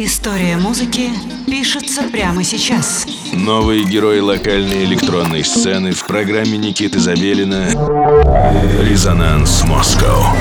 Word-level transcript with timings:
История 0.00 0.56
музыки 0.56 1.10
пишется 1.44 2.04
прямо 2.04 2.44
сейчас. 2.44 3.04
Новые 3.32 3.82
герои 3.82 4.20
локальной 4.20 4.84
электронной 4.84 5.42
сцены 5.42 5.90
в 5.90 6.06
программе 6.06 6.56
Никиты 6.56 7.00
Забелина 7.00 7.66
«Резонанс 8.80 9.64
Москва». 9.64 10.36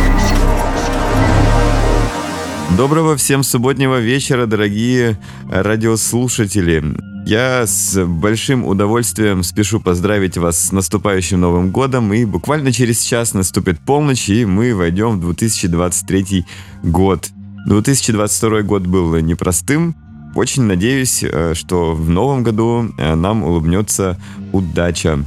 Доброго 2.77 3.17
всем 3.17 3.41
субботнего 3.41 3.99
вечера, 3.99 4.45
дорогие 4.45 5.17
радиослушатели. 5.49 6.83
Я 7.25 7.65
с 7.65 8.05
большим 8.05 8.63
удовольствием 8.63 9.41
спешу 9.41 9.79
поздравить 9.79 10.37
вас 10.37 10.67
с 10.67 10.71
наступающим 10.71 11.41
Новым 11.41 11.71
годом. 11.71 12.13
И 12.13 12.25
буквально 12.25 12.71
через 12.71 13.01
час 13.01 13.33
наступит 13.33 13.79
полночь, 13.79 14.29
и 14.29 14.45
мы 14.45 14.75
войдем 14.75 15.19
в 15.19 15.21
2023 15.21 16.45
год. 16.83 17.31
2022 17.65 18.61
год 18.61 18.87
был 18.87 19.15
непростым. 19.17 19.95
Очень 20.35 20.63
надеюсь, 20.63 21.23
э, 21.23 21.53
что 21.55 21.95
в 21.95 22.09
новом 22.09 22.43
году 22.43 22.91
э, 22.97 23.15
нам 23.15 23.43
улыбнется 23.43 24.17
удача. 24.53 25.19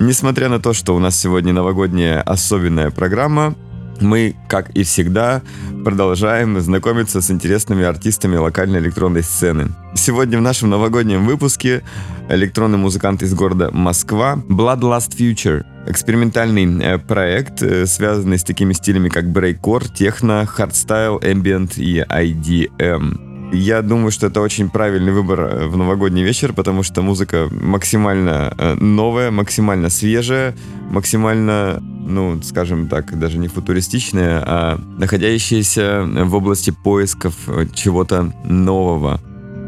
Несмотря 0.00 0.48
на 0.48 0.60
то, 0.60 0.72
что 0.72 0.94
у 0.94 0.98
нас 0.98 1.18
сегодня 1.18 1.52
новогодняя 1.52 2.20
особенная 2.22 2.90
программа, 2.90 3.54
мы, 4.00 4.34
как 4.48 4.70
и 4.70 4.82
всегда, 4.82 5.42
продолжаем 5.84 6.60
знакомиться 6.60 7.20
с 7.20 7.30
интересными 7.30 7.84
артистами 7.84 8.36
локальной 8.36 8.80
электронной 8.80 9.22
сцены. 9.22 9.68
Сегодня 9.94 10.38
в 10.38 10.42
нашем 10.42 10.70
новогоднем 10.70 11.26
выпуске 11.26 11.82
электронный 12.28 12.78
музыкант 12.78 13.22
из 13.22 13.34
города 13.34 13.70
Москва 13.72 14.36
Bloodlust 14.48 15.16
Future. 15.16 15.64
Экспериментальный 15.86 16.78
э, 16.84 16.98
проект, 16.98 17.62
э, 17.62 17.86
связанный 17.86 18.38
с 18.38 18.44
такими 18.44 18.74
стилями, 18.74 19.08
как 19.08 19.30
breakcore, 19.30 19.88
техно, 19.88 20.44
hardstyle, 20.44 21.18
ambient 21.18 21.80
и 21.80 22.00
IDM. 22.00 23.52
Я 23.52 23.82
думаю, 23.82 24.12
что 24.12 24.26
это 24.28 24.40
очень 24.42 24.68
правильный 24.68 25.10
выбор 25.10 25.40
э, 25.40 25.66
в 25.66 25.76
новогодний 25.78 26.22
вечер, 26.22 26.52
потому 26.52 26.82
что 26.82 27.00
музыка 27.00 27.48
максимально 27.50 28.76
новая, 28.78 29.30
максимально 29.30 29.88
свежая, 29.88 30.54
максимально, 30.90 31.78
ну, 31.80 32.40
скажем 32.42 32.86
так, 32.86 33.18
даже 33.18 33.38
не 33.38 33.48
футуристичная, 33.48 34.42
а 34.46 34.80
находящаяся 34.98 36.04
в 36.04 36.34
области 36.34 36.70
поисков 36.70 37.34
чего-то 37.72 38.32
нового. 38.44 39.18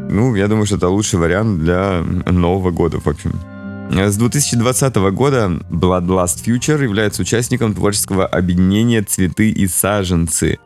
Ну, 0.09 0.35
я 0.35 0.47
думаю, 0.47 0.67
что 0.67 0.75
это 0.75 0.89
лучший 0.89 1.17
вариант 1.17 1.59
для 1.59 2.03
Нового 2.27 2.69
года, 2.69 2.99
в 2.99 3.07
общем. 3.07 3.31
С 3.95 4.17
2020 4.17 4.95
года 5.13 5.51
Bloodlust 5.69 6.43
Future 6.43 6.81
является 6.81 7.21
участником 7.21 7.75
творческого 7.75 8.25
объединения 8.25 9.03
«Цветы 9.03 9.51
и 9.51 9.67
саженцы». 9.67 10.57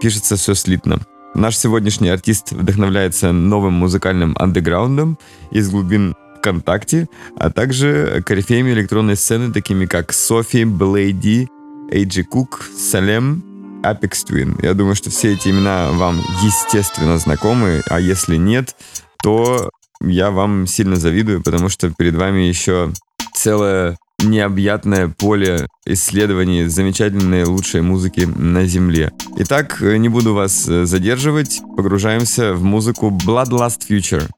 Пишется 0.00 0.36
все 0.36 0.54
слитно. 0.54 1.00
Наш 1.34 1.56
сегодняшний 1.56 2.08
артист 2.08 2.52
вдохновляется 2.52 3.32
новым 3.32 3.72
музыкальным 3.72 4.36
андеграундом 4.38 5.18
из 5.50 5.68
глубин 5.68 6.14
ВКонтакте, 6.38 7.08
а 7.36 7.50
также 7.50 8.22
корифеями 8.24 8.70
электронной 8.70 9.16
сцены, 9.16 9.52
такими 9.52 9.86
как 9.86 10.12
Софи, 10.12 10.64
Блейди, 10.64 11.48
Эйджи 11.90 12.22
Кук, 12.22 12.64
Салем, 12.78 13.42
Apex 13.82 14.24
Twin. 14.30 14.56
Я 14.64 14.74
думаю, 14.74 14.94
что 14.94 15.10
все 15.10 15.32
эти 15.32 15.48
имена 15.48 15.90
вам 15.90 16.20
естественно 16.44 17.18
знакомы, 17.18 17.82
а 17.88 17.98
если 17.98 18.36
нет, 18.36 18.76
то 19.20 19.68
я 20.00 20.30
вам 20.30 20.66
сильно 20.66 20.96
завидую, 20.96 21.42
потому 21.42 21.68
что 21.68 21.90
перед 21.90 22.14
вами 22.14 22.42
еще 22.42 22.92
целая 23.34 23.96
необъятное 24.20 25.08
поле 25.08 25.68
исследований 25.86 26.66
замечательной 26.66 27.44
лучшей 27.44 27.82
музыки 27.82 28.20
на 28.20 28.66
Земле. 28.66 29.12
Итак, 29.36 29.80
не 29.80 30.08
буду 30.08 30.34
вас 30.34 30.52
задерживать, 30.52 31.60
погружаемся 31.76 32.54
в 32.54 32.62
музыку 32.62 33.16
Bloodlust 33.24 33.82
Future. 33.88 34.28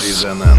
Резонанс. 0.00 0.49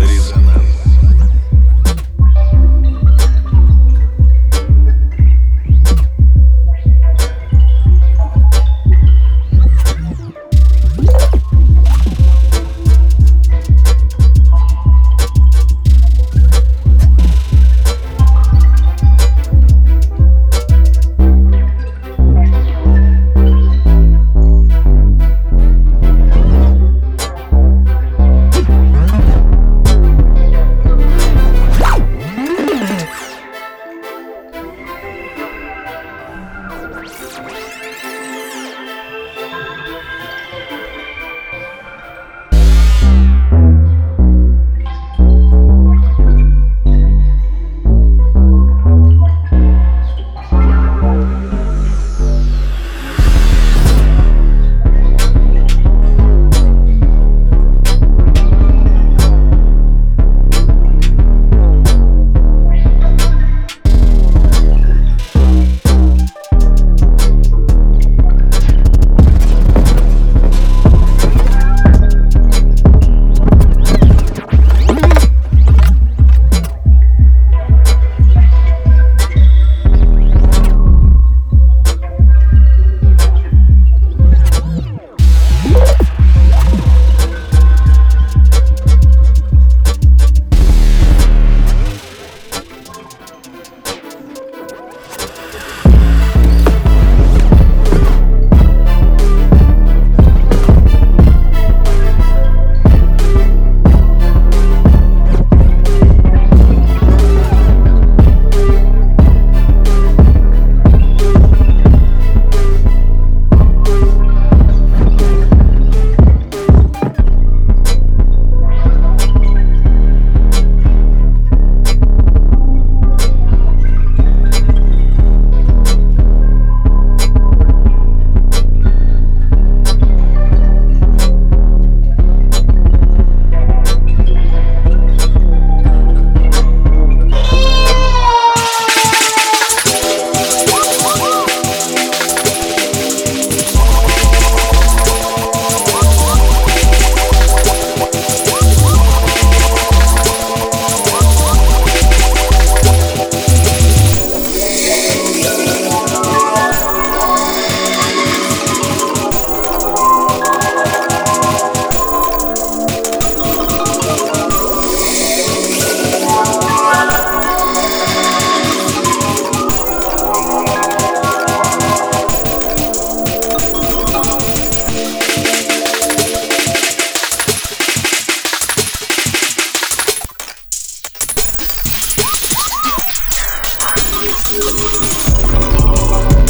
Música 184.32 186.41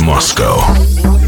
Резонанс 0.00 1.19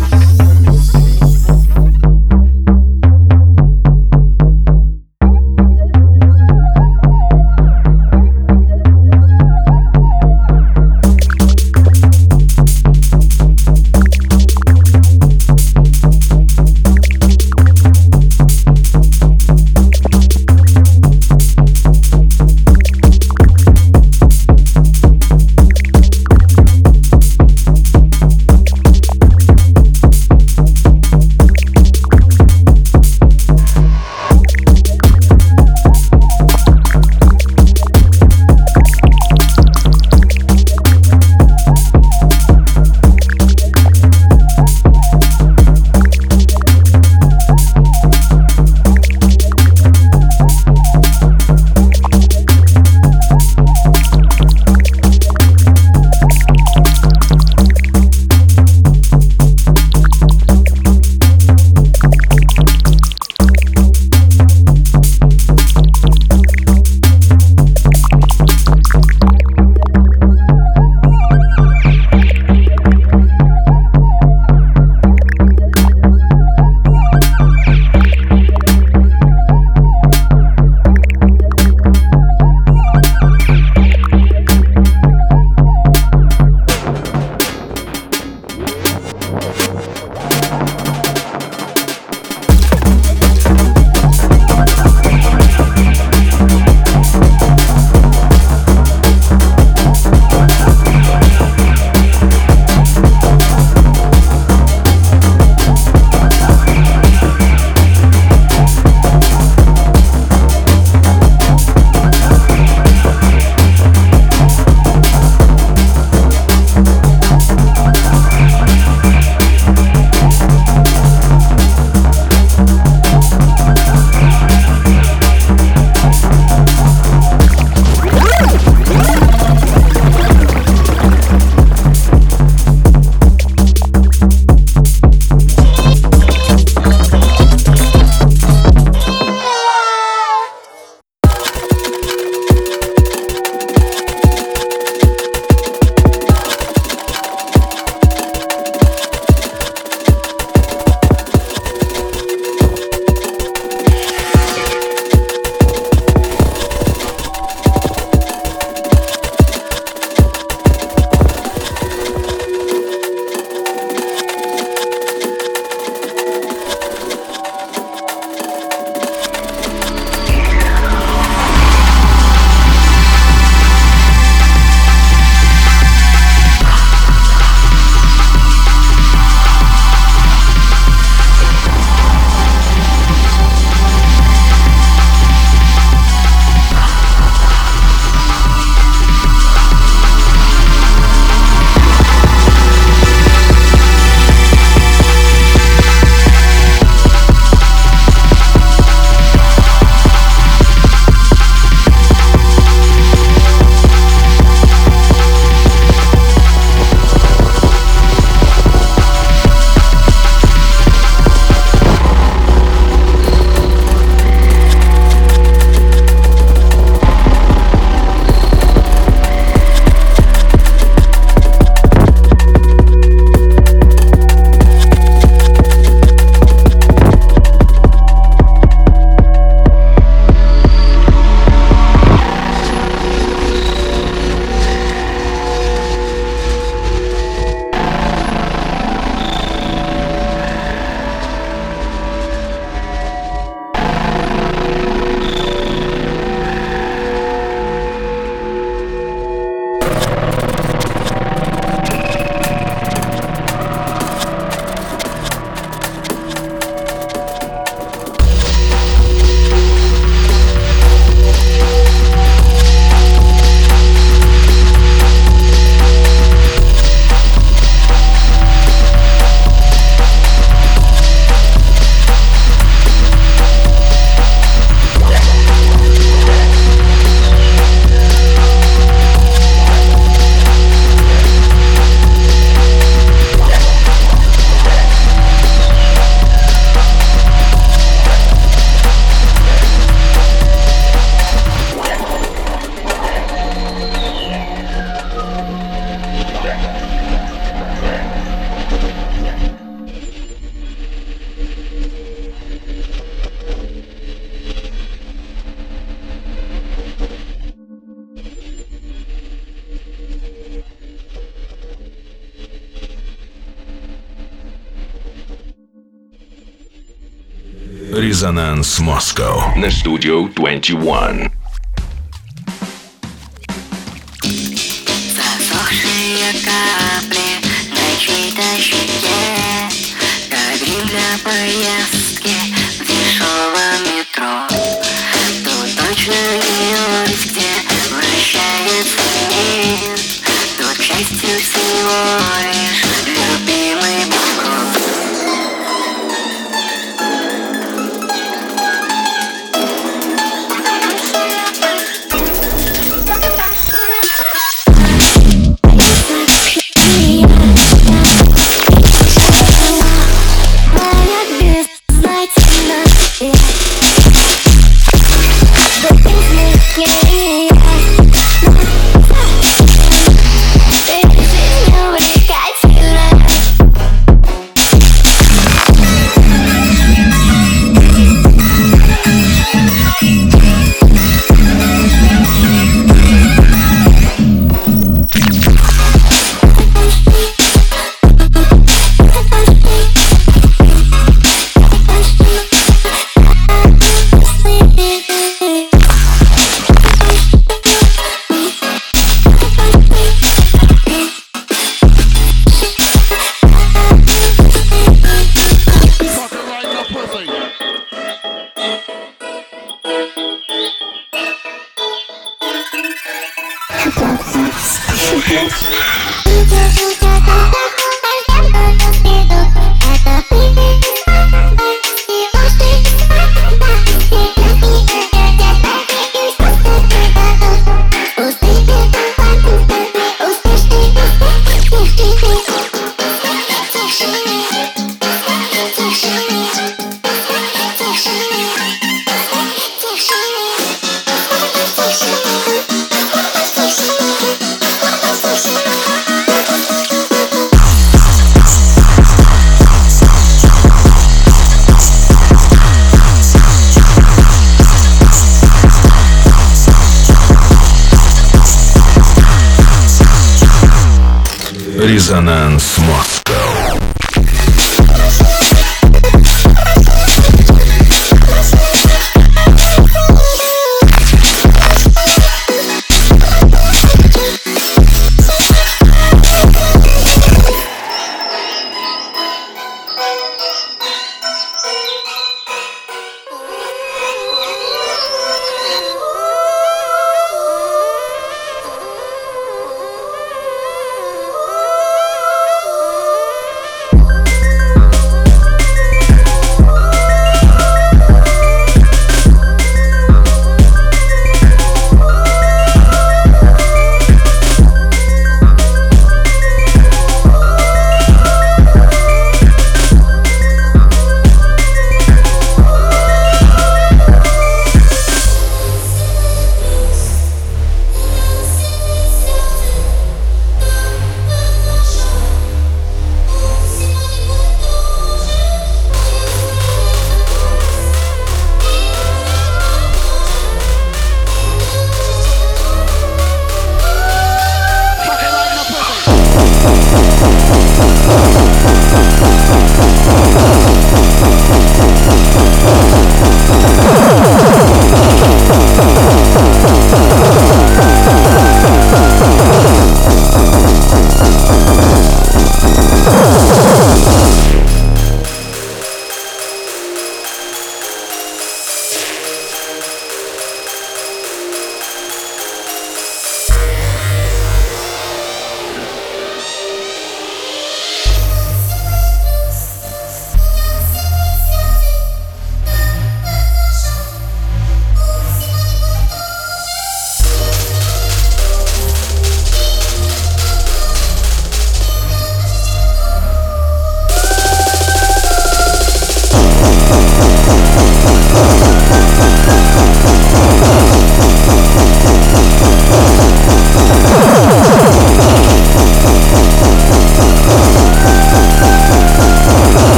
Москва. 318.22 318.22
Резонанс 318.22 318.78
Москва 318.78 319.52
на 319.56 319.68
студию 319.72 320.30
21. 320.32 321.31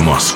Резонанс 0.00 0.32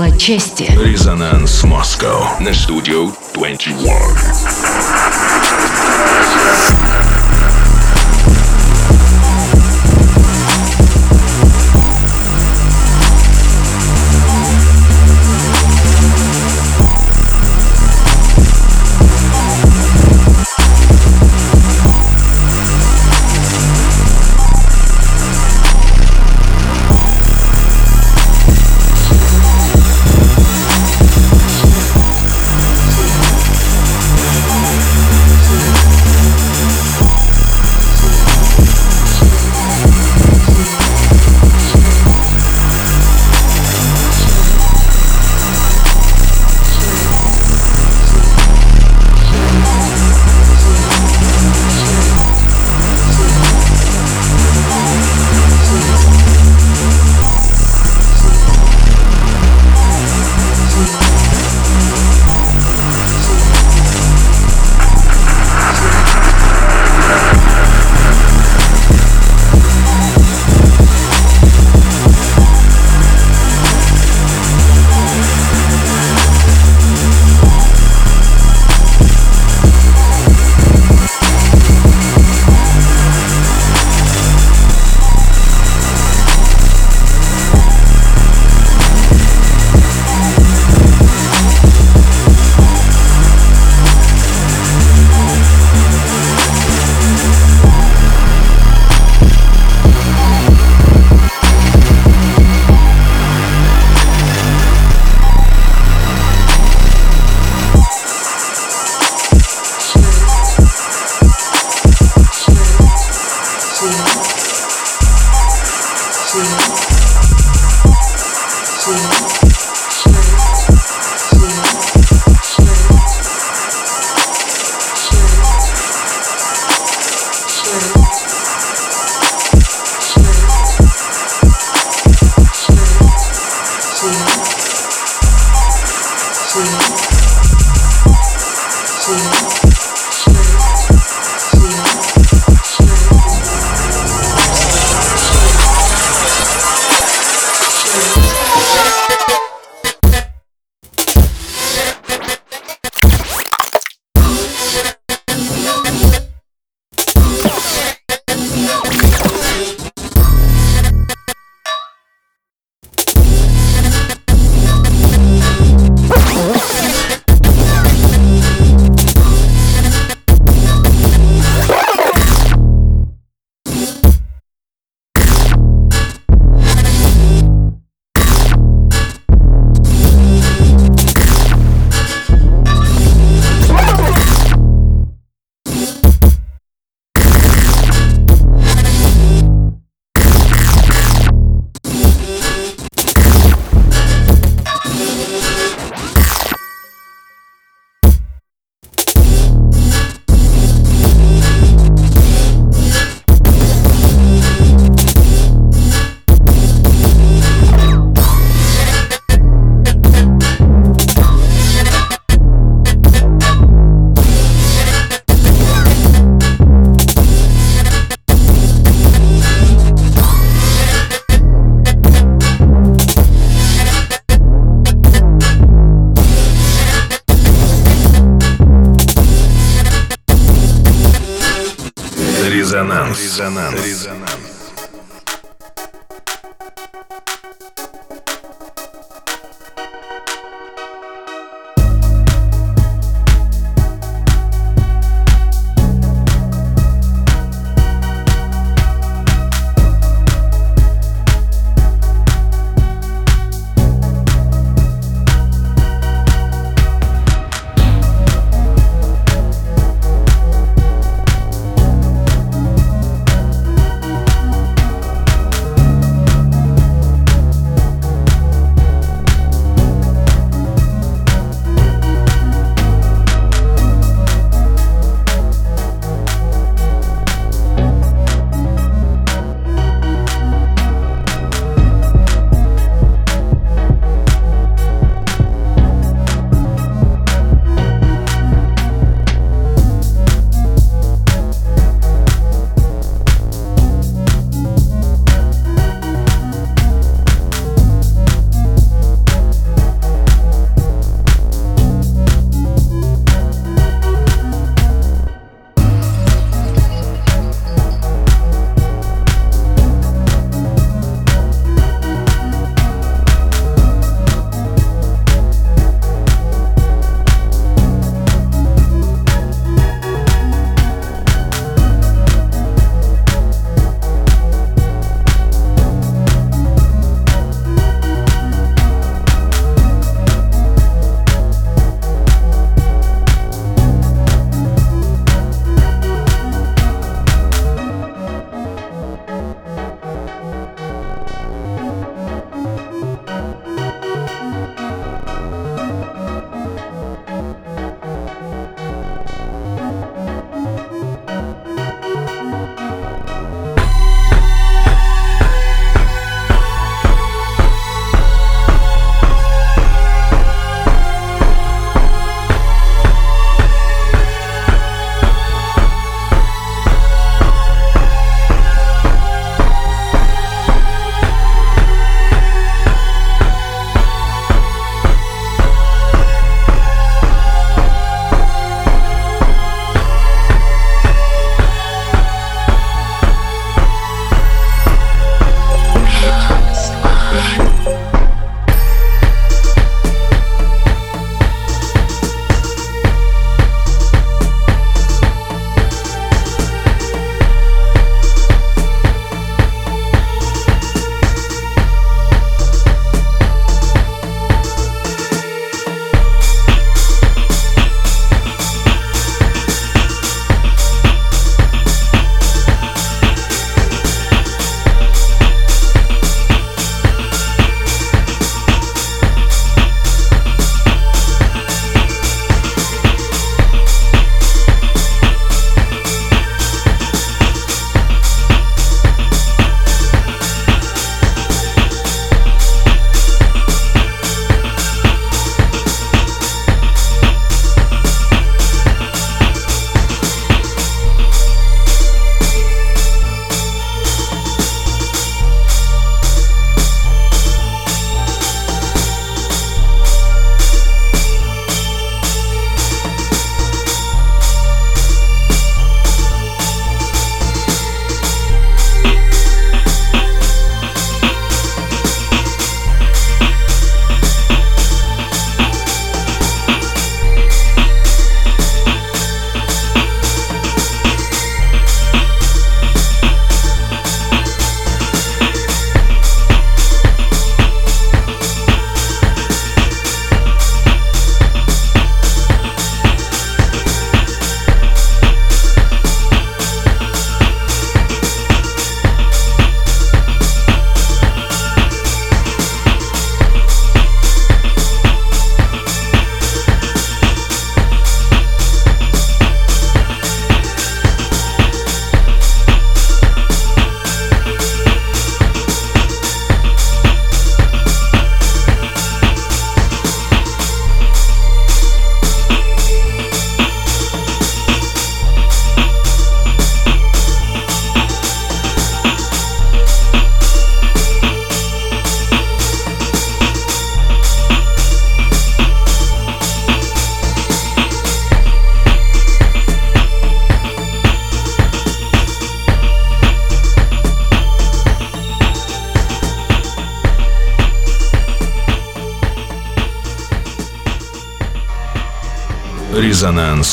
дело 0.00 0.18
чести. 0.18 0.62
Резонанс 0.82 1.62
Москва 1.64 2.38
на 2.40 2.54
студию 2.54 3.12
21. 3.34 4.29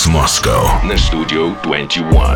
Резонанс 0.07 0.09
Москва 0.09 0.81
на 0.83 0.97
студию 0.97 1.55
21. 1.63 2.26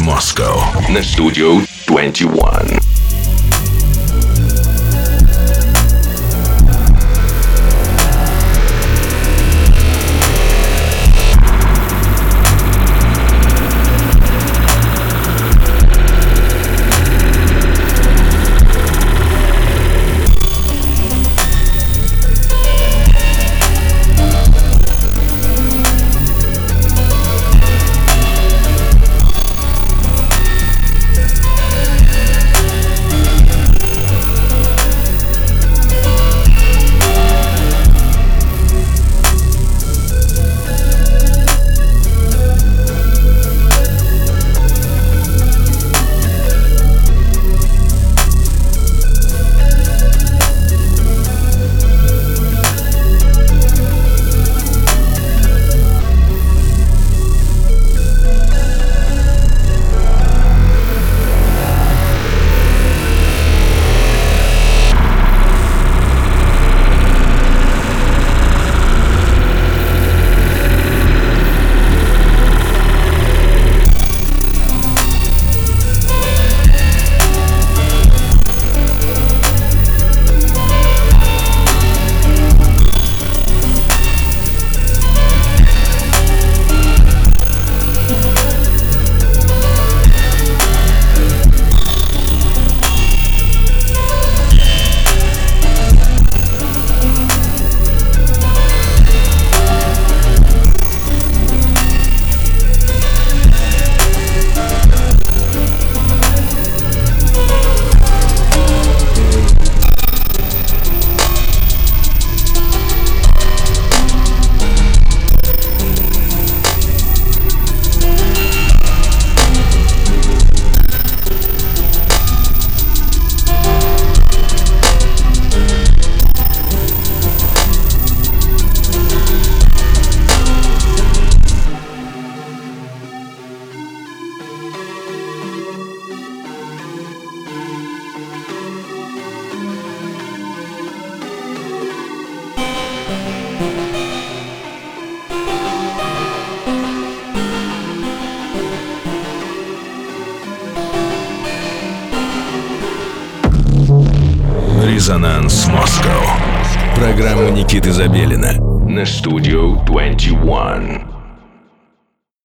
Резонанс 0.00 0.02
Москва 0.02 0.72
на 0.88 1.02
студию 1.02 1.62
21. 1.86 2.89